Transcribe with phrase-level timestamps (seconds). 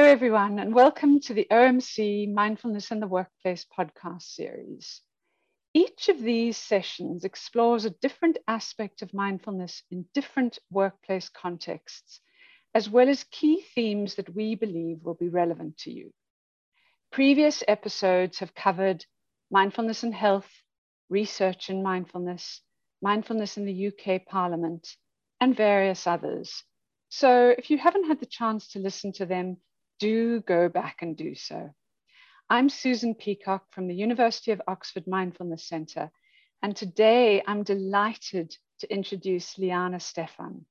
[0.00, 5.02] Hello, everyone, and welcome to the OMC Mindfulness in the Workplace podcast series.
[5.74, 12.22] Each of these sessions explores a different aspect of mindfulness in different workplace contexts,
[12.74, 16.14] as well as key themes that we believe will be relevant to you.
[17.12, 19.04] Previous episodes have covered
[19.50, 20.50] mindfulness and health,
[21.10, 22.62] research in mindfulness,
[23.02, 24.96] mindfulness in the UK Parliament,
[25.42, 26.64] and various others.
[27.10, 29.58] So if you haven't had the chance to listen to them,
[30.00, 31.70] do go back and do so.
[32.48, 36.10] I'm Susan Peacock from the University of Oxford Mindfulness Centre,
[36.62, 40.64] and today I'm delighted to introduce Liana Stefan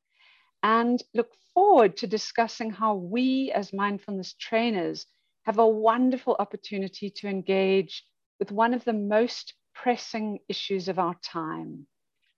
[0.63, 5.05] and look forward to discussing how we as mindfulness trainers
[5.43, 8.03] have a wonderful opportunity to engage
[8.39, 11.85] with one of the most pressing issues of our time,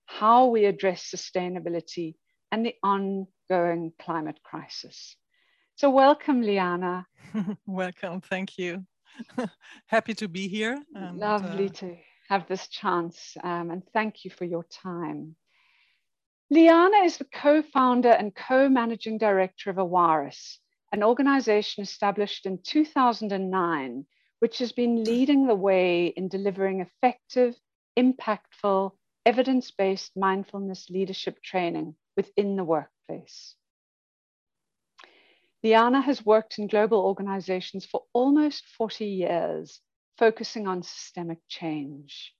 [0.06, 2.16] how we address sustainability
[2.52, 5.16] and the ongoing climate crisis.
[5.82, 7.08] So welcome, Liana.
[7.66, 8.86] welcome, thank you.
[9.88, 10.78] Happy to be here.
[10.94, 11.74] And, Lovely uh...
[11.80, 11.98] to
[12.30, 15.36] have this chance um, and thank you for your time.
[16.52, 20.60] Liana is the co-founder and co-managing director of Awaris,
[20.92, 24.06] an organization established in 2009,
[24.38, 27.56] which has been leading the way in delivering effective,
[27.98, 28.92] impactful,
[29.26, 33.56] evidence-based mindfulness leadership training within the workplace.
[35.64, 39.80] Liana has worked in global organizations for almost 40 years,
[40.18, 42.34] focusing on systemic change.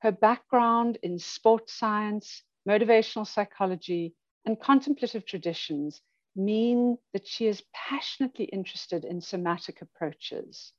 [0.00, 6.00] Her background in sports science, motivational psychology, and contemplative traditions
[6.36, 10.72] mean that she is passionately interested in somatic approaches.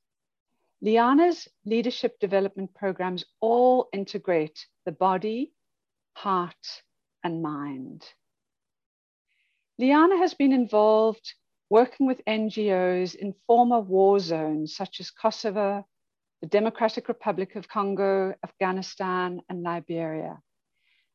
[0.82, 5.54] Liana's leadership development programs all integrate the body,
[6.14, 6.84] heart,
[7.22, 8.06] and mind.
[9.78, 11.34] Liana has been involved
[11.70, 15.86] working with NGOs in former war zones such as Kosovo,
[16.42, 20.40] the Democratic Republic of Congo, Afghanistan, and Liberia.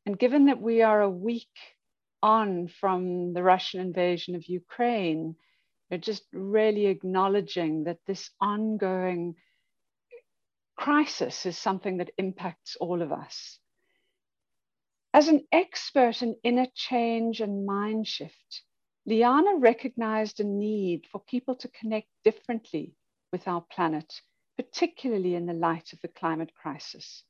[0.06, 1.48] And given that we are a week
[2.22, 5.37] on from the Russian invasion of Ukraine,
[5.88, 9.34] they're just really acknowledging that this ongoing
[10.76, 13.59] crisis is something that impacts all of us.
[15.12, 18.62] As an expert in inner change and mind shift,
[19.06, 22.94] Liana recognized a need for people to connect differently
[23.32, 24.22] with our planet,
[24.56, 27.25] particularly in the light of the climate crisis.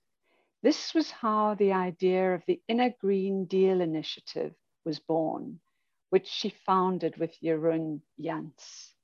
[0.62, 4.54] This was how the idea of the Inner Green Deal Initiative
[4.84, 5.60] was born,
[6.10, 8.94] which she founded with Jeroen Janss.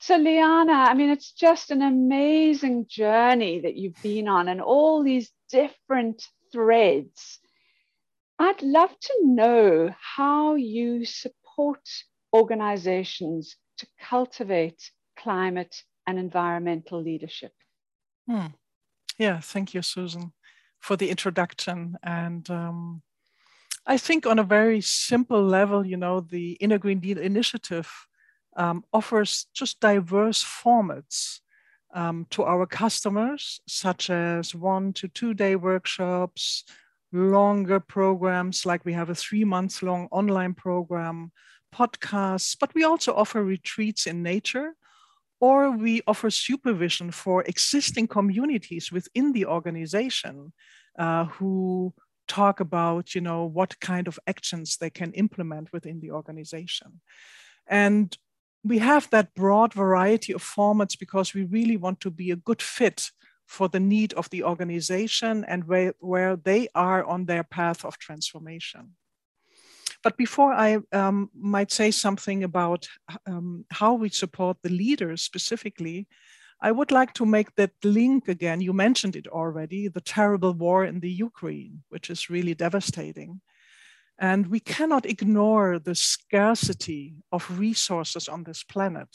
[0.00, 5.02] So, Liana, I mean, it's just an amazing journey that you've been on and all
[5.02, 7.40] these different threads.
[8.38, 11.88] I'd love to know how you support support
[12.34, 17.52] organizations to cultivate climate and environmental leadership.
[18.28, 18.46] Hmm.
[19.18, 20.32] Yeah, thank you, Susan,
[20.78, 21.96] for the introduction.
[22.02, 23.02] And um,
[23.86, 27.90] I think on a very simple level, you know, the Inner Green Deal Initiative
[28.56, 31.40] um, offers just diverse formats
[31.92, 36.64] um, to our customers, such as one to two day workshops,
[37.12, 41.32] longer programs, like we have a three months long online program,
[41.74, 44.74] podcasts, but we also offer retreats in nature,
[45.40, 50.52] or we offer supervision for existing communities within the organization
[50.98, 51.94] uh, who
[52.26, 57.00] talk about, you know, what kind of actions they can implement within the organization.
[57.66, 58.16] And
[58.64, 62.60] we have that broad variety of formats because we really want to be a good
[62.60, 63.10] fit
[63.48, 67.98] for the need of the organization and where, where they are on their path of
[67.98, 68.94] transformation.
[70.04, 72.86] But before I um, might say something about
[73.26, 76.06] um, how we support the leaders specifically,
[76.60, 78.60] I would like to make that link again.
[78.60, 83.40] You mentioned it already the terrible war in the Ukraine, which is really devastating.
[84.18, 89.08] And we cannot ignore the scarcity of resources on this planet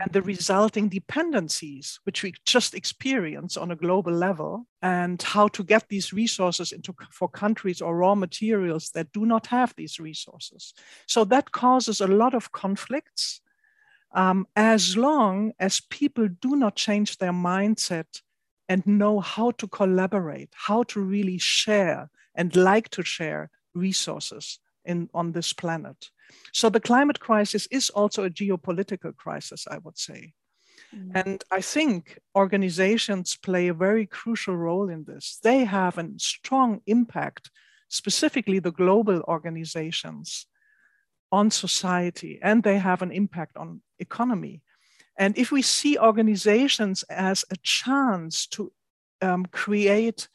[0.00, 5.64] and the resulting dependencies, which we just experience on a global level, and how to
[5.64, 10.74] get these resources into for countries or raw materials that do not have these resources.
[11.06, 13.40] So that causes a lot of conflicts.
[14.12, 18.22] Um, as long as people do not change their mindset
[18.68, 25.08] and know how to collaborate, how to really share and like to share resources in,
[25.14, 26.10] on this planet.
[26.52, 30.32] So the climate crisis is also a geopolitical crisis, I would say.
[30.94, 31.10] Mm.
[31.14, 35.38] And I think organizations play a very crucial role in this.
[35.42, 37.50] They have a strong impact,
[37.88, 40.46] specifically the global organizations,
[41.30, 44.62] on society and they have an impact on economy.
[45.18, 48.72] And if we see organizations as a chance to
[49.20, 50.28] um, create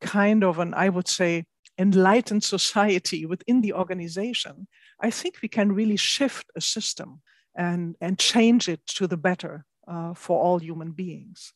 [0.00, 1.44] kind of an, I would say,
[1.80, 4.68] enlightened society within the organization,
[5.00, 7.22] I think we can really shift a system
[7.56, 11.52] and, and change it to the better uh, for all human beings.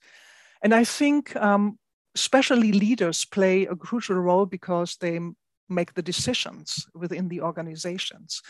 [0.63, 1.79] And I think um,
[2.15, 5.21] especially leaders play a crucial role because they
[5.69, 8.41] make the decisions within the organizations.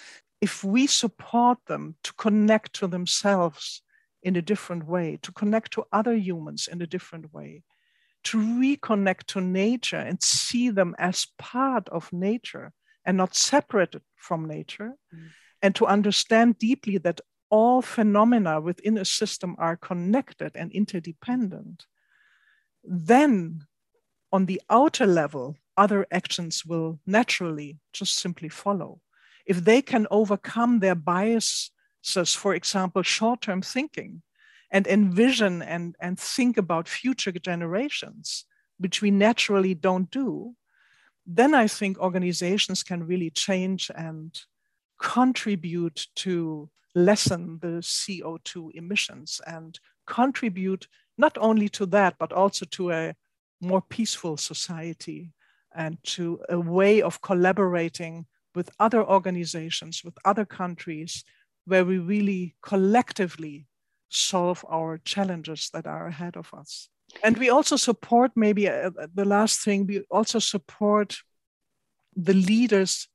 [0.41, 3.83] If we support them to connect to themselves
[4.23, 7.63] in a different way, to connect to other humans in a different way,
[8.25, 12.73] to reconnect to nature and see them as part of nature
[13.05, 15.29] and not separated from nature, mm.
[15.63, 21.87] and to understand deeply that all phenomena within a system are connected and interdependent,
[22.83, 23.61] then
[24.33, 29.01] on the outer level, other actions will naturally just simply follow.
[29.47, 31.71] If they can overcome their biases,
[32.35, 34.23] for example, short term thinking,
[34.75, 38.45] and envision and, and think about future generations,
[38.79, 40.57] which we naturally don't do,
[41.25, 44.37] then I think organizations can really change and
[45.01, 52.91] contribute to lessen the CO2 emissions and contribute not only to that, but also to
[52.91, 53.15] a
[53.61, 55.31] more peaceful society
[55.73, 58.27] and to a way of collaborating
[58.57, 61.25] with other organizations, with other countries,
[61.65, 63.67] where we really collectively
[64.09, 66.89] solve our challenges that are ahead of us.
[67.23, 71.19] And we also support, maybe uh, the last thing, we also support
[72.17, 73.09] the leaders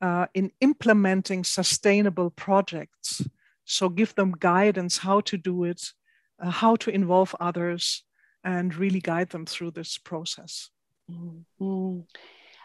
[0.00, 3.22] uh, in implementing sustainable projects.
[3.64, 5.82] So give them guidance how to do it,
[6.42, 8.04] uh, how to involve others,
[8.44, 10.70] and really guide them through this process.
[11.10, 12.00] Mm-hmm.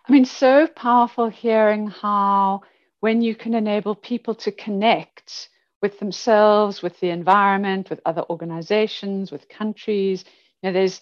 [0.08, 2.62] I mean, so powerful hearing how
[3.00, 5.50] when you can enable people to connect
[5.82, 10.24] with themselves, with the environment, with other organizations, with countries,
[10.62, 11.02] you know, there's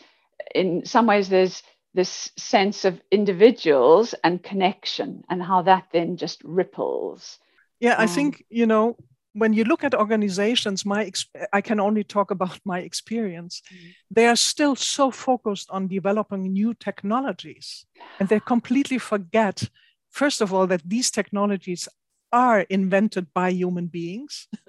[0.55, 6.41] in some ways there's this sense of individuals and connection and how that then just
[6.43, 7.39] ripples.
[7.79, 8.95] Yeah, I um, think, you know,
[9.33, 11.11] when you look at organizations, my
[11.53, 13.61] I can only talk about my experience.
[13.73, 13.93] Mm.
[14.11, 17.85] They are still so focused on developing new technologies,
[18.19, 19.69] and they completely forget,
[20.09, 21.87] first of all, that these technologies
[22.31, 24.47] are invented by human beings.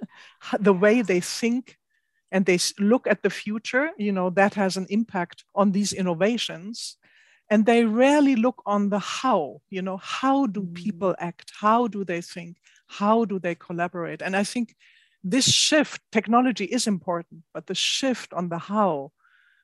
[0.58, 1.78] the way they think
[2.32, 6.96] and they look at the future, you know, that has an impact on these innovations.
[7.52, 10.72] And they rarely look on the how, you know, how do mm.
[10.72, 11.50] people act?
[11.61, 12.58] How do they think?
[12.90, 14.20] how do they collaborate?
[14.20, 14.75] And I think
[15.22, 19.12] this shift, technology is important, but the shift on the how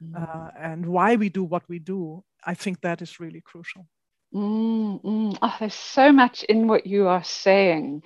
[0.03, 0.15] mm.
[0.15, 3.87] uh, and why we do what we do, I think that is really crucial.
[4.33, 5.39] Mm, mm.
[5.43, 8.03] Oh, there's so much in what you are saying.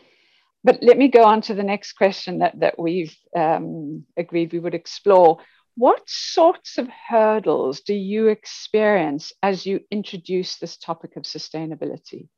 [0.62, 4.58] But let me go on to the next question that, that we've um, agreed we
[4.58, 5.38] would explore.
[5.76, 12.28] What sorts of hurdles do you experience as you introduce this topic of sustainability?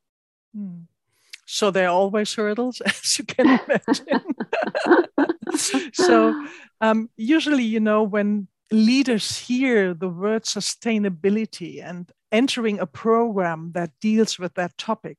[0.55, 0.83] Mm.
[1.45, 4.23] So there are always hurdles, as you can imagine.
[5.93, 6.45] so
[6.79, 13.91] um, usually, you know, when leaders hear the word sustainability and entering a program that
[13.99, 15.17] deals with that topic,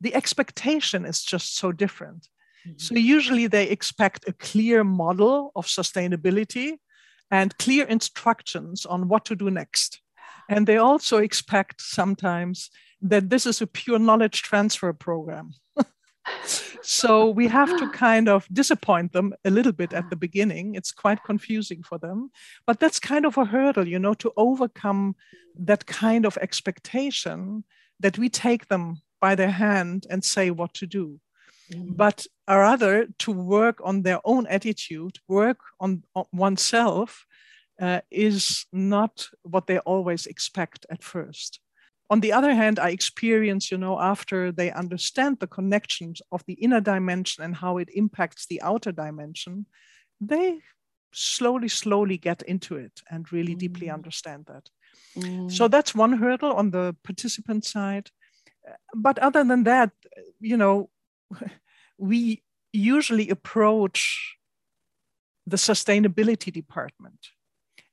[0.00, 2.28] the expectation is just so different.
[2.66, 2.78] Mm-hmm.
[2.78, 6.78] So usually they expect a clear model of sustainability
[7.30, 10.00] and clear instructions on what to do next.
[10.48, 15.52] And they also expect sometimes that this is a pure knowledge transfer program.
[16.82, 20.74] so we have to kind of disappoint them a little bit at the beginning.
[20.74, 22.30] It's quite confusing for them,
[22.66, 25.16] but that's kind of a hurdle, you know, to overcome
[25.58, 27.64] that kind of expectation
[28.00, 31.20] that we take them by their hand and say what to do.
[31.74, 31.96] Mm.
[31.96, 37.26] But rather to work on their own attitude, work on, on oneself,
[37.80, 41.60] uh, is not what they always expect at first
[42.10, 46.54] on the other hand, I experience, you know, after they understand the connections of the
[46.54, 49.66] inner dimension and how it impacts the outer dimension,
[50.20, 50.60] they
[51.12, 53.58] slowly, slowly get into it and really mm.
[53.58, 54.68] deeply understand that.
[55.16, 55.50] Mm.
[55.50, 58.10] So that's one hurdle on the participant side.
[58.94, 59.90] But other than that,
[60.40, 60.90] you know,
[61.98, 64.36] we usually approach
[65.46, 67.28] the sustainability department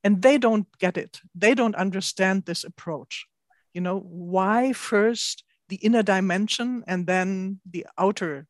[0.04, 1.22] and they don't get it.
[1.36, 3.26] They don't understand this approach.
[3.74, 8.48] You know why first the inner dimension and then the outer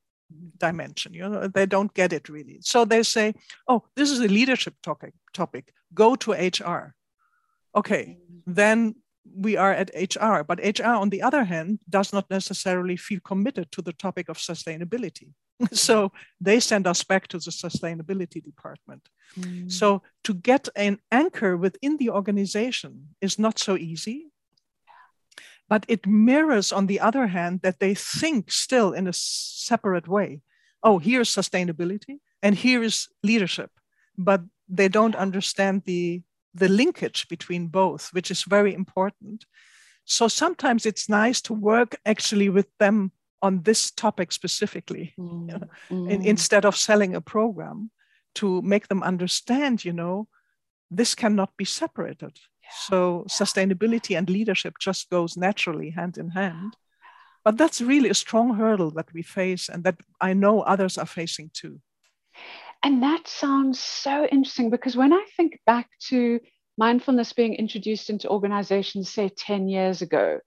[0.58, 1.14] dimension?
[1.14, 2.60] You know they don't get it really.
[2.62, 3.34] So they say
[3.68, 5.74] oh this is a leadership topic topic.
[5.94, 6.96] Go to hr
[7.76, 10.44] okay then we are at HR.
[10.44, 14.38] But HR, on the other hand, does not necessarily feel committed to the topic of
[14.38, 15.34] sustainability.
[15.72, 19.10] so they send us back to the sustainability department.
[19.40, 19.72] Mm.
[19.72, 24.28] So to get an anchor within the organization is not so easy.
[25.70, 30.42] But it mirrors, on the other hand, that they think still in a separate way.
[30.84, 33.72] Oh, here's sustainability and here is leadership.
[34.18, 39.46] But they don't understand the, the linkage between both, which is very important.
[40.06, 45.52] So sometimes it's nice to work actually with them on this topic specifically mm.
[45.52, 46.10] you know, mm.
[46.10, 47.90] in, instead of selling a program
[48.36, 50.28] to make them understand you know
[50.90, 52.70] this cannot be separated yeah.
[52.88, 53.32] so yeah.
[53.32, 56.76] sustainability and leadership just goes naturally hand in hand
[57.44, 61.08] but that's really a strong hurdle that we face and that i know others are
[61.08, 61.80] facing too
[62.84, 66.40] and that sounds so interesting because when i think back to
[66.78, 70.40] mindfulness being introduced into organizations say 10 years ago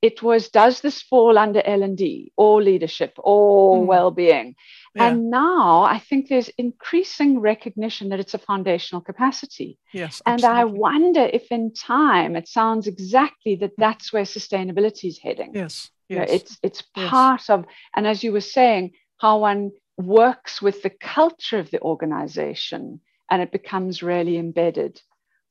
[0.00, 3.86] it was does this fall under l&d or leadership or mm.
[3.86, 4.54] well-being
[4.94, 5.08] yeah.
[5.08, 10.60] and now i think there's increasing recognition that it's a foundational capacity yes and absolutely.
[10.60, 15.62] i wonder if in time it sounds exactly that that's where sustainability is heading yes,
[15.62, 15.90] yes.
[16.08, 17.50] You know, it's it's part yes.
[17.50, 17.64] of
[17.96, 23.42] and as you were saying how one works with the culture of the organization and
[23.42, 25.00] it becomes really embedded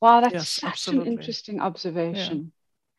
[0.02, 1.08] wow that's yes, such absolutely.
[1.12, 2.52] an interesting observation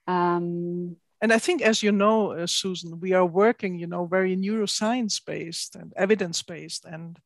[0.08, 0.36] yeah.
[0.36, 4.36] um, and I think, as you know, uh, Susan, we are working, you know, very
[4.36, 6.84] neuroscience based and evidence based.
[6.84, 7.16] And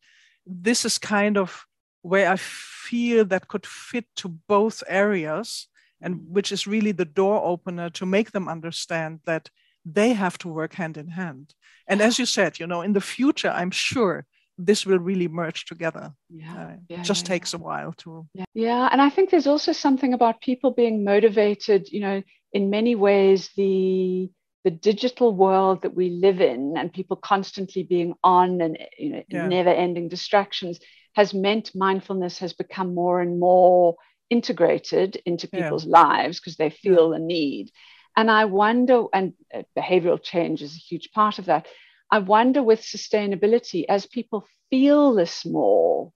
[0.44, 1.64] this is kind of
[2.02, 5.68] where I feel that could fit to both areas,
[6.02, 9.48] and which is really the door opener to make them understand that
[9.86, 11.54] they have to work hand in hand.
[11.86, 14.26] And as you said, you know, in the future, I'm sure
[14.58, 16.12] this will really merge together.
[16.28, 17.60] Yeah, uh, yeah it just yeah, takes yeah.
[17.60, 18.26] a while to.
[18.54, 18.88] Yeah.
[18.90, 21.88] and I think there's also something about people being motivated.
[21.90, 24.30] You know, in many ways the
[24.64, 29.22] the digital world that we live in and people constantly being on and you know
[29.28, 29.46] yeah.
[29.46, 30.80] never ending distractions
[31.14, 33.94] has meant mindfulness has become more and more
[34.28, 37.70] integrated into people's lives because they feel the need
[38.16, 41.66] and i wonder and uh, behavioral change is a huge part of that
[42.10, 46.12] i wonder with sustainability as people feel this more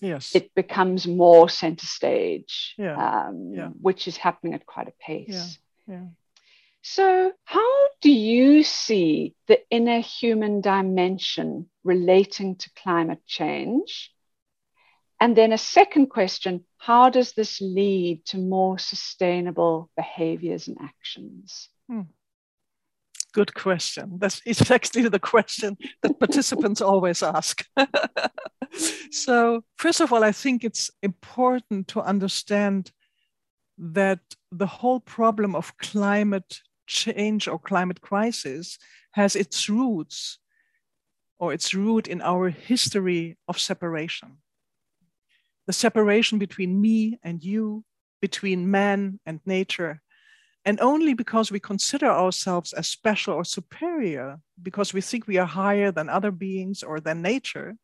[0.00, 3.26] yes it becomes more center stage yeah.
[3.26, 3.68] Um, yeah.
[3.80, 6.04] which is happening at quite a pace yeah.
[6.88, 14.12] So, how do you see the inner human dimension relating to climate change?
[15.20, 21.68] And then a second question how does this lead to more sustainable behaviors and actions?
[21.88, 22.02] Hmm.
[23.32, 24.18] Good question.
[24.18, 27.66] That's exactly the question that participants always ask.
[29.10, 32.92] so, first of all, I think it's important to understand
[33.78, 34.20] that
[34.52, 38.78] the whole problem of climate change or climate crisis
[39.12, 40.38] has its roots
[41.38, 44.38] or its root in our history of separation.
[45.66, 47.84] The separation between me and you,
[48.20, 50.00] between man and nature.
[50.64, 55.46] And only because we consider ourselves as special or superior, because we think we are
[55.46, 57.76] higher than other beings or than nature,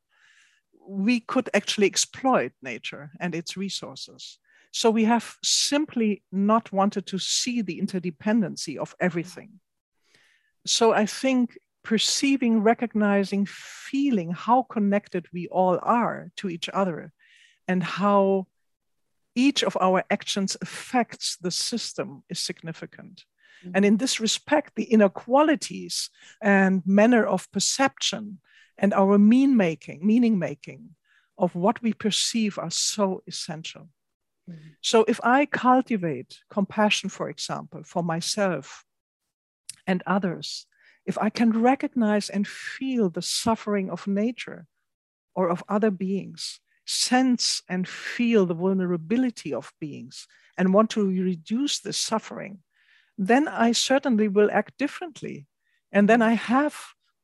[0.86, 4.38] we could actually exploit nature and its resources.
[4.72, 9.60] So we have simply not wanted to see the interdependency of everything.
[10.66, 17.12] So I think perceiving, recognizing, feeling how connected we all are to each other
[17.72, 18.46] and how
[19.34, 23.24] each of our actions affects the system is significant.
[23.64, 23.72] Mm-hmm.
[23.74, 26.10] And in this respect, the inequalities
[26.40, 28.40] and manner of perception
[28.76, 30.90] and our mean making, meaning making
[31.38, 33.88] of what we perceive are so essential.
[34.80, 38.84] So if I cultivate compassion, for example, for myself
[39.86, 40.66] and others,
[41.06, 44.66] if I can recognize and feel the suffering of nature
[45.34, 51.80] or of other beings, sense and feel the vulnerability of beings, and want to reduce
[51.80, 52.58] the suffering,
[53.16, 55.46] then I certainly will act differently.
[55.90, 56.74] And then I have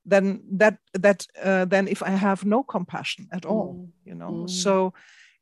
[0.05, 3.89] then that that uh, then if I have no compassion at all, mm.
[4.05, 4.31] you know.
[4.31, 4.51] Mm.
[4.51, 4.95] So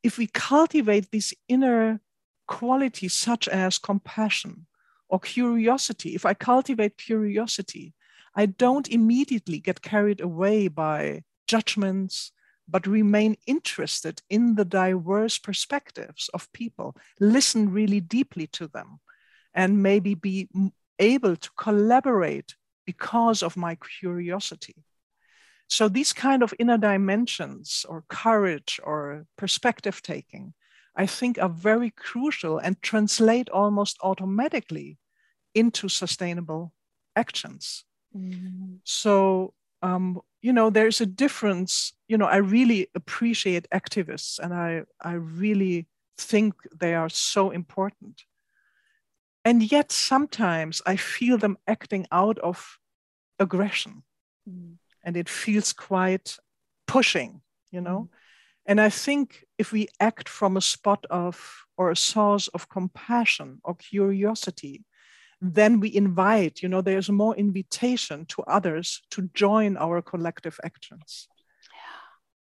[0.02, 2.00] if we cultivate these inner
[2.48, 4.66] qualities such as compassion
[5.08, 7.94] or curiosity, if I cultivate curiosity,
[8.34, 12.32] I don't immediately get carried away by judgments,
[12.68, 19.00] but remain interested in the diverse perspectives of people, listen really deeply to them,
[19.54, 20.48] and maybe be
[20.98, 22.54] able to collaborate
[22.84, 24.74] because of my curiosity.
[25.68, 30.54] So these kind of inner dimensions or courage or perspective taking,
[30.94, 34.98] I think are very crucial and translate almost automatically
[35.54, 36.72] into sustainable
[37.16, 37.84] actions.
[38.16, 38.78] Mm.
[38.84, 41.92] So, um, you know, there's a difference.
[42.06, 48.22] You know, I really appreciate activists and I, I really think they are so important.
[49.44, 52.78] And yet, sometimes I feel them acting out of
[53.40, 54.04] aggression.
[54.48, 54.76] Mm.
[55.02, 56.38] And it feels quite
[56.86, 57.40] pushing,
[57.72, 58.00] you know?
[58.02, 58.08] Mm.
[58.66, 63.60] And I think if we act from a spot of or a source of compassion
[63.64, 64.84] or curiosity,
[65.40, 71.28] then we invite, you know, there's more invitation to others to join our collective actions.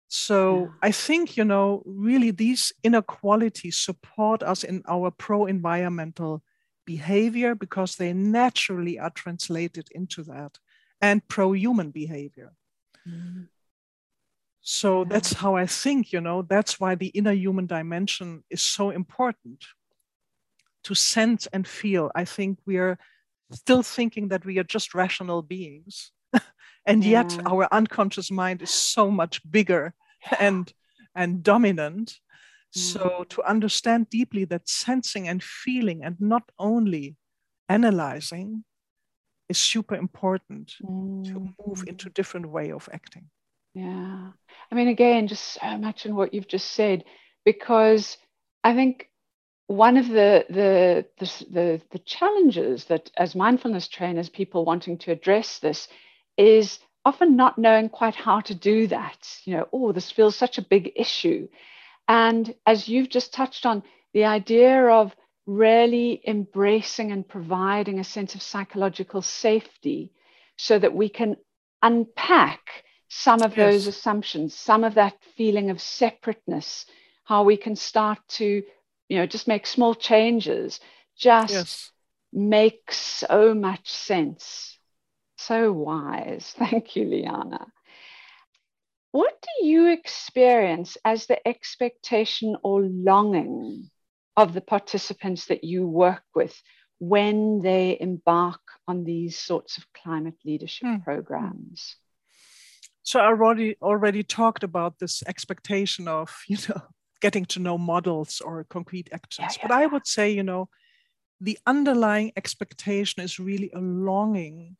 [0.08, 0.68] So yeah.
[0.82, 6.42] I think, you know, really these inequalities support us in our pro environmental
[6.86, 10.58] behavior because they naturally are translated into that
[11.00, 12.52] and pro human behavior.
[13.06, 13.48] Mm.
[14.62, 15.08] So yeah.
[15.10, 19.64] that's how I think, you know, that's why the inner human dimension is so important
[20.86, 22.12] to sense and feel.
[22.14, 22.96] I think we are
[23.50, 26.12] still thinking that we are just rational beings.
[26.86, 27.22] and yeah.
[27.22, 29.94] yet our unconscious mind is so much bigger
[30.38, 30.72] and
[31.14, 32.14] and dominant.
[32.70, 33.28] So mm.
[33.30, 37.16] to understand deeply that sensing and feeling and not only
[37.68, 38.64] analyzing
[39.48, 41.24] is super important mm.
[41.24, 43.28] to move into different way of acting.
[43.74, 44.30] Yeah.
[44.70, 47.04] I mean, again, just so much in what you've just said,
[47.44, 48.18] because
[48.62, 49.08] I think
[49.66, 51.04] one of the, the,
[51.50, 55.88] the, the, challenges that as mindfulness trainers, people wanting to address this
[56.36, 59.28] is often not knowing quite how to do that.
[59.44, 61.48] You know, oh, this feels such a big issue.
[62.08, 63.82] And as you've just touched on,
[64.12, 65.14] the idea of
[65.46, 70.12] really embracing and providing a sense of psychological safety
[70.56, 71.36] so that we can
[71.82, 73.72] unpack some of yes.
[73.72, 76.86] those assumptions, some of that feeling of separateness,
[77.24, 78.62] how we can start to,
[79.08, 80.80] you know, just make small changes,
[81.16, 81.90] just yes.
[82.32, 84.78] makes so much sense.
[85.36, 86.54] So wise.
[86.58, 87.66] Thank you, Liana.
[89.12, 93.90] What do you experience as the expectation or longing
[94.36, 96.60] of the participants that you work with
[96.98, 100.96] when they embark on these sorts of climate leadership hmm.
[100.98, 101.96] programs?
[103.06, 106.82] so I already already talked about this expectation of you know
[107.20, 109.56] getting to know models or concrete actions.
[109.56, 110.68] Yeah, yeah, but I would say you know
[111.40, 114.76] the underlying expectation is really a longing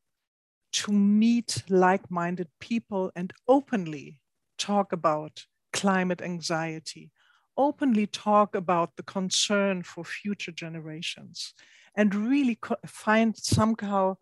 [0.72, 4.20] to meet like-minded people and openly
[4.58, 7.10] talk about climate anxiety
[7.58, 11.54] openly talk about the concern for future generations
[11.96, 14.16] and really co- find somehow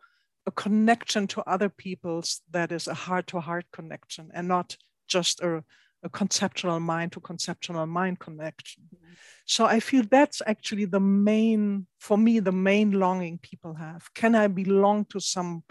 [0.46, 4.76] a connection to other people's that is a heart to heart connection and not
[5.08, 5.64] just a,
[6.04, 8.84] a conceptual mind to conceptual mind connection.
[8.94, 9.14] Mm-hmm.
[9.46, 14.12] So I feel that's actually the main, for me, the main longing people have.
[14.14, 15.64] Can I belong to some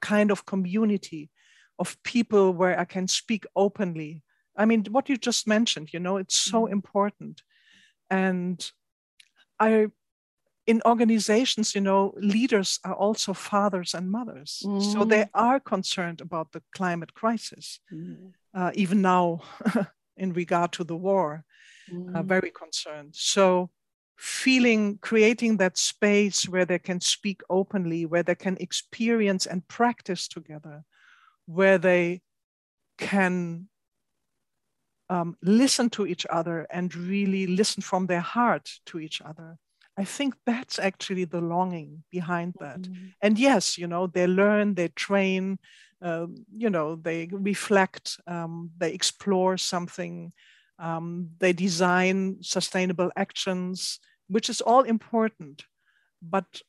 [0.00, 1.30] kind of community
[1.78, 4.22] of people where I can speak openly?
[4.56, 6.72] I mean, what you just mentioned, you know, it's so mm-hmm.
[6.72, 7.42] important.
[8.10, 8.70] And
[9.58, 9.88] I
[10.66, 14.62] in organizations, you know, leaders are also fathers and mothers.
[14.64, 14.82] Mm.
[14.92, 15.30] So they mm.
[15.32, 18.32] are concerned about the climate crisis, mm.
[18.56, 19.40] Uh, even now
[20.16, 21.44] in regard to the war,
[21.92, 22.16] mm.
[22.16, 23.14] uh, very concerned.
[23.14, 23.70] So
[24.16, 30.26] feeling, creating that space where they can speak openly, where they can experience and practice
[30.26, 30.84] together,
[31.44, 32.22] where they
[32.96, 33.68] can
[35.10, 39.58] um, listen to each other and really listen from their heart to each other
[39.98, 42.82] I think that's actually the longing behind that.
[42.82, 43.06] Mm-hmm.
[43.22, 45.58] And yes, you know, they learn, they train,
[46.02, 50.32] uh, you know, they reflect, um, they explore something,
[50.78, 55.64] um, they design sustainable actions, which is all important.
[56.20, 56.60] But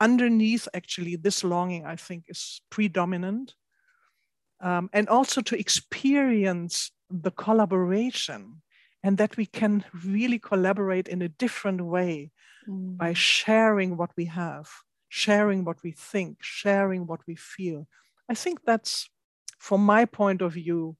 [0.00, 3.54] underneath, actually, this longing, I think, is predominant.
[4.60, 8.62] Um, and also to experience the collaboration
[9.04, 12.32] and that we can really collaborate in a different way
[12.66, 12.96] mm.
[12.96, 14.66] by sharing what we have,
[15.10, 17.86] sharing what we think, sharing what we feel.
[18.30, 19.10] I think that's,
[19.58, 20.96] from my point of view,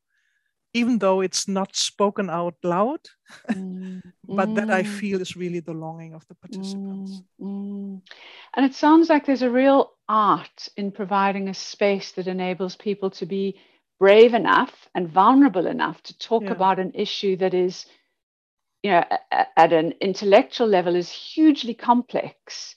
[0.74, 3.00] even though it's not spoken out loud,
[3.50, 4.02] mm.
[4.28, 4.56] but mm.
[4.56, 4.86] that I mm.
[4.86, 7.22] feel is really the longing of the participants.
[7.40, 7.46] Mm.
[7.46, 8.00] mm.
[8.54, 13.10] And it sounds like there's a real art in providing a space that enables people
[13.12, 13.56] to be
[13.98, 16.52] brave enough and vulnerable enough to talk yeah.
[16.52, 17.86] about an issue that is
[18.84, 19.04] you know,
[19.56, 22.76] at an intellectual level is hugely complex.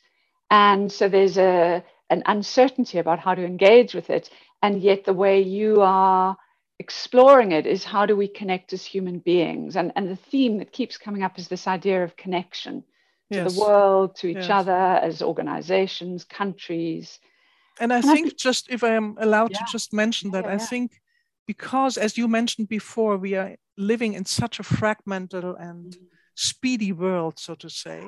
[0.50, 4.30] And so there's a, an uncertainty about how to engage with it.
[4.64, 6.38] And yet, the way you are
[6.80, 9.76] exploring it is how do we connect as human beings?
[9.76, 12.86] And, and the theme that keeps coming up is this idea of connection.
[13.34, 13.54] to yes.
[13.54, 14.50] the world, to each yes.
[14.50, 17.20] other as organizations, countries.
[17.82, 19.58] And I and think I just if I am allowed yeah.
[19.58, 21.02] to just mention that, yeah, I think
[21.48, 26.00] because as you mentioned before, we are living in such a fragmented and mm.
[26.36, 28.04] speedy world, so to say,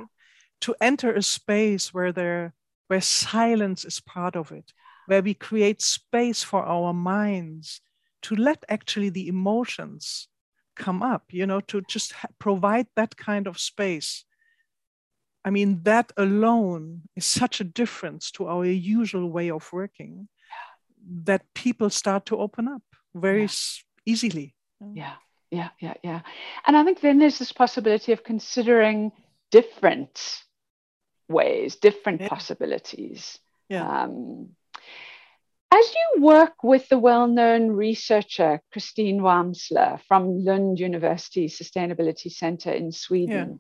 [0.62, 2.54] to enter a space where there
[2.88, 4.74] where silence is part of it,
[5.06, 7.82] where we create space for our minds
[8.24, 10.28] to let actually the emotions
[10.76, 14.26] come up, you know, to just provide that kind of space.
[15.46, 20.28] I mean, that alone is such a difference to our usual way of working
[21.24, 22.82] that people start to open up
[23.16, 23.48] very yeah.
[24.06, 24.56] easily.
[24.94, 25.14] Yeah,
[25.52, 26.22] yeah, yeah, yeah.
[26.66, 29.12] And I think then there's this possibility of considering
[29.52, 30.42] different
[31.28, 32.30] ways, different yeah.
[32.30, 33.40] possibilities.
[33.70, 34.04] Yeah.
[34.04, 34.50] Um,
[35.72, 42.72] as you work with the well known researcher Christine Wamsler from Lund University Sustainability Center
[42.72, 43.60] in Sweden,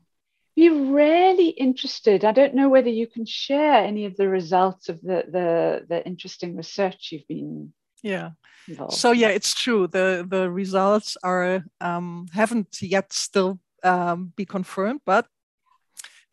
[0.55, 0.69] yeah.
[0.69, 2.25] be really interested.
[2.25, 6.05] I don't know whether you can share any of the results of the, the, the
[6.05, 7.73] interesting research you've been.
[8.03, 8.31] Yeah.
[8.67, 8.93] Involved.
[8.93, 9.87] So yeah, it's true.
[9.87, 15.25] The the results are um, haven't yet still um, be confirmed, but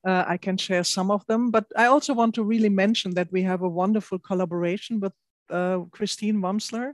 [0.07, 1.50] uh, I can share some of them.
[1.50, 5.12] But I also want to really mention that we have a wonderful collaboration with
[5.50, 6.92] uh, Christine Wamsler.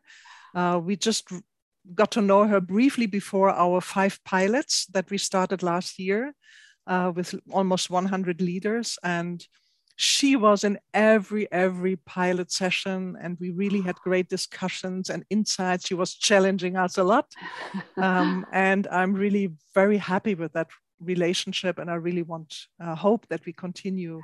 [0.55, 1.29] Uh, we just
[1.95, 6.35] got to know her briefly before our five pilots that we started last year
[6.87, 8.99] uh, with almost 100 leaders.
[9.03, 9.45] And
[9.97, 15.87] she was in every every pilot session and we really had great discussions and insights
[15.87, 17.27] she was challenging us a lot
[17.97, 20.69] um, and i'm really very happy with that
[21.01, 24.21] relationship and i really want uh, hope that we continue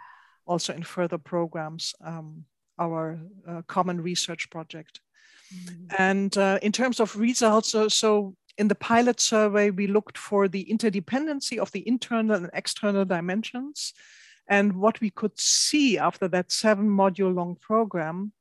[0.47, 2.45] also in further programs um,
[2.79, 5.01] our uh, common research project.
[5.55, 5.87] Mm-hmm.
[5.99, 10.49] And uh, in terms of results, so, so in the pilot survey, we looked for
[10.49, 13.93] the interdependency of the internal and external dimensions.
[14.49, 18.33] And what we could see after that seven module long program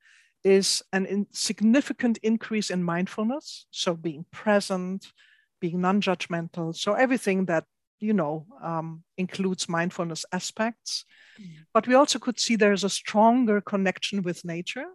[0.44, 3.66] is an in significant increase in mindfulness.
[3.72, 5.12] So being present,
[5.60, 6.76] being non judgmental.
[6.76, 7.66] So everything that
[8.00, 11.06] you know, um, includes mindfulness aspects.
[11.42, 11.66] Mm.
[11.74, 14.86] But we also could see there's a stronger connection with nature.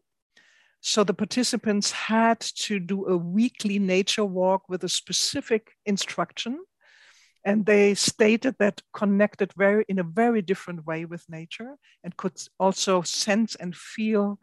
[0.81, 6.59] So the participants had to do a weekly nature walk with a specific instruction.
[7.45, 12.41] And they stated that connected very in a very different way with nature and could
[12.59, 14.39] also sense and feel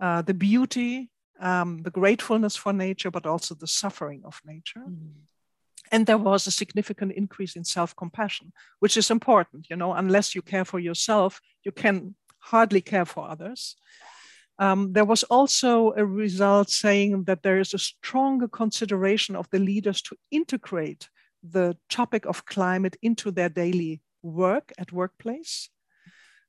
[0.00, 4.84] uh, the beauty, um, the gratefulness for nature, but also the suffering of nature.
[4.88, 5.28] Mm
[5.90, 10.42] and there was a significant increase in self-compassion which is important you know unless you
[10.42, 13.76] care for yourself you can hardly care for others
[14.60, 19.58] um, there was also a result saying that there is a stronger consideration of the
[19.58, 21.08] leaders to integrate
[21.42, 25.70] the topic of climate into their daily work at workplace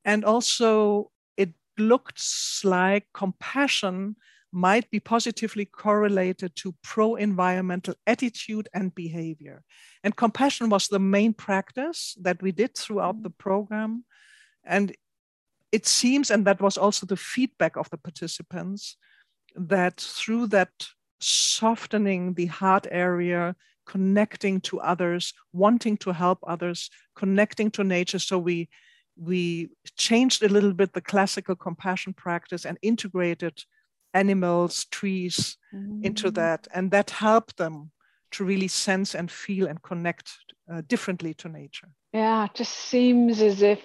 [0.06, 4.16] and also it looks like compassion
[4.52, 9.64] might be positively correlated to pro environmental attitude and behavior.
[10.04, 14.06] And compassion was the main practice that we did throughout the program.
[14.64, 14.96] And
[15.72, 18.98] it seems, and that was also the feedback of the participants,
[19.56, 20.72] that through that
[21.20, 23.56] softening the heart area,
[23.90, 28.20] connecting to others, wanting to help others, connecting to nature.
[28.20, 28.70] So we
[29.18, 33.56] we changed a little bit the classical compassion practice and integrated
[34.14, 36.06] animals, trees mm-hmm.
[36.06, 36.68] into that.
[36.74, 37.92] And that helped them
[38.32, 40.32] to really sense and feel and connect
[40.72, 41.90] uh, differently to nature.
[42.14, 43.82] Yeah, it just seems as if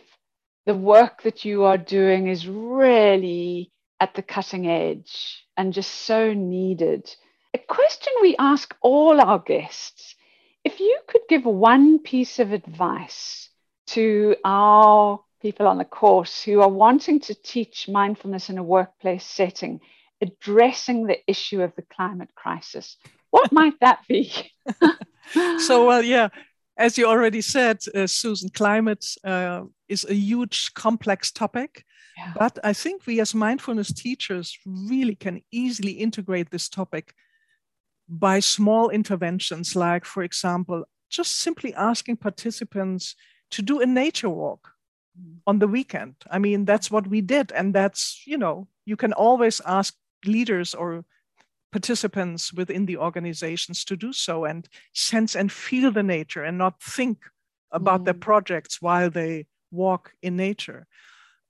[0.66, 6.34] the work that you are doing is really at the cutting edge and just so
[6.34, 7.16] needed.
[7.54, 10.16] A question we ask all our guests
[10.64, 13.48] if you could give one piece of advice
[13.88, 19.24] to our people on the course who are wanting to teach mindfulness in a workplace
[19.24, 19.78] setting,
[20.20, 22.96] addressing the issue of the climate crisis.
[23.30, 24.32] What might that be?
[25.58, 26.30] so, well, yeah,
[26.76, 31.84] as you already said, uh, Susan, climate uh, is a huge, complex topic.
[32.16, 32.32] Yeah.
[32.36, 37.14] But I think we as mindfulness teachers really can easily integrate this topic
[38.08, 43.14] by small interventions, like, for example, just simply asking participants
[43.50, 44.70] to do a nature walk
[45.18, 45.36] mm.
[45.46, 46.14] on the weekend.
[46.30, 47.52] I mean, that's what we did.
[47.52, 49.94] And that's, you know, you can always ask
[50.26, 51.04] leaders or
[51.72, 56.82] participants within the organizations to do so and sense and feel the nature and not
[56.82, 57.18] think
[57.72, 58.04] about mm.
[58.04, 60.86] their projects while they walk in nature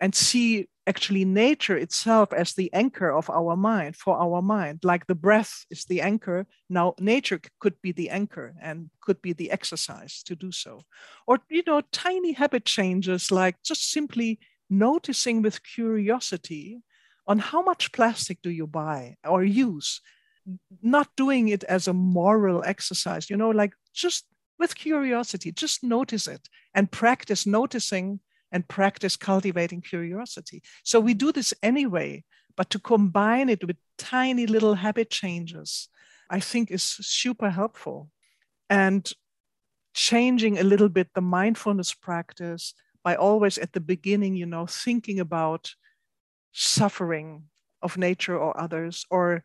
[0.01, 4.81] and see actually nature itself as the anchor of our mind for our mind.
[4.83, 9.33] Like the breath is the anchor now nature could be the anchor and could be
[9.33, 10.83] the exercise to do so.
[11.27, 14.39] Or you know tiny habit changes like just simply
[14.71, 16.83] noticing with curiosity
[17.27, 20.01] on how much plastic do you buy or use
[20.83, 24.25] not doing it as a moral exercise you know like just
[24.59, 28.21] with curiosity just notice it and practice noticing
[28.55, 30.63] and practice cultivating curiosity.
[30.85, 32.25] So we do this anyway,
[32.57, 35.89] but to combine it with tiny little habit changes,
[36.31, 38.11] I think is super helpful.
[38.71, 39.13] And
[39.93, 45.19] changing a little bit the mindfulness practice by always at the beginning, you know, thinking
[45.21, 45.75] about
[46.53, 47.45] suffering
[47.83, 49.43] of nature or others, or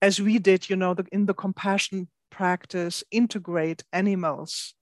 [0.00, 4.74] as we did, you know, the, in the compassion practice, integrate animals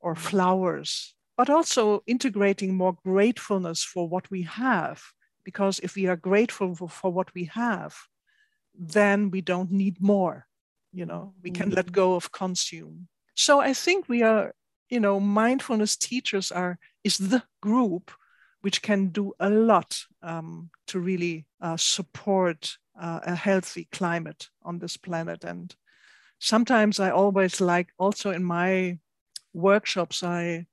[0.00, 0.18] or mm.
[0.18, 5.02] flowers but also integrating more gratefulness for what we have.
[5.44, 7.94] Because if we are grateful for, for what we have,
[8.74, 10.46] then we don't need more.
[10.92, 11.76] You know, we can mm-hmm.
[11.76, 13.08] let go of consume.
[13.34, 14.54] So I think we are,
[14.88, 18.10] you know, mindfulness teachers are is the group
[18.62, 24.78] which can do a lot um, to really uh, support uh, a healthy climate on
[24.78, 25.44] this planet.
[25.44, 25.74] And
[26.38, 28.98] sometimes I always like also in my
[29.52, 30.66] workshops, I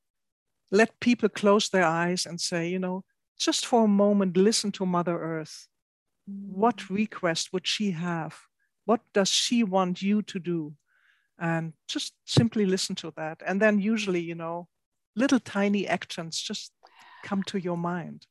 [0.73, 3.03] let people close their eyes and say, you know,
[3.39, 5.67] just for a moment, listen to Mother Earth.
[6.25, 6.95] What mm.
[6.95, 8.35] request would she have?
[8.85, 10.73] What does she want you to do?
[11.39, 13.41] And just simply listen to that.
[13.45, 14.67] And then, usually, you know,
[15.15, 16.71] little tiny actions just
[17.23, 18.25] come to your mind.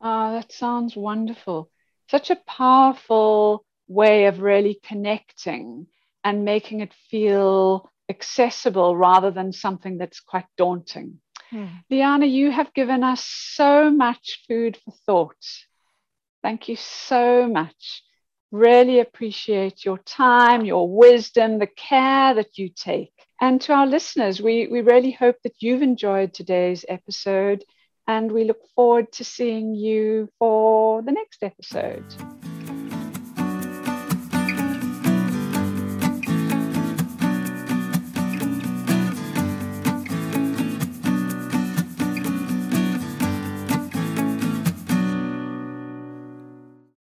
[0.00, 1.70] Ah, oh, that sounds wonderful.
[2.10, 5.86] Such a powerful way of really connecting
[6.22, 11.20] and making it feel accessible rather than something that's quite daunting.
[11.50, 11.66] Hmm.
[11.90, 15.44] Liana, you have given us so much food for thought.
[16.42, 18.02] Thank you so much.
[18.50, 23.12] Really appreciate your time, your wisdom, the care that you take.
[23.40, 27.64] And to our listeners, we, we really hope that you've enjoyed today's episode
[28.06, 32.04] and we look forward to seeing you for the next episode.